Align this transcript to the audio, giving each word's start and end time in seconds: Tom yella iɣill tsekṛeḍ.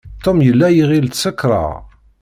Tom 0.23 0.37
yella 0.47 0.67
iɣill 0.81 1.07
tsekṛeḍ. 1.09 1.71